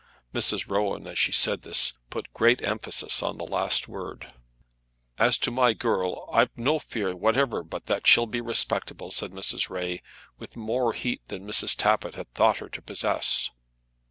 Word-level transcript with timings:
Mrs. 0.33 0.67
Rowan, 0.67 1.05
as 1.05 1.19
she 1.19 1.31
said 1.31 1.61
this, 1.61 1.93
put 2.09 2.33
great 2.33 2.59
emphasis 2.63 3.21
on 3.21 3.37
the 3.37 3.43
last 3.45 3.87
word. 3.87 4.33
"As 5.19 5.37
to 5.37 5.51
my 5.51 5.73
girl, 5.73 6.27
I've 6.33 6.49
no 6.57 6.79
fear 6.79 7.15
whatever 7.15 7.61
but 7.63 7.87
what 7.87 8.07
she'll 8.07 8.25
be 8.25 8.41
respectable," 8.41 9.11
said 9.11 9.29
Mrs. 9.29 9.69
Ray, 9.69 10.01
with 10.39 10.57
more 10.57 10.93
heat 10.93 11.21
than 11.27 11.45
Mrs. 11.45 11.75
Tappitt 11.75 12.15
had 12.15 12.33
thought 12.33 12.57
her 12.57 12.69
to 12.69 12.81
possess. 12.81 13.51